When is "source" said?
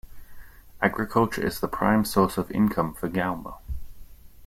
2.03-2.35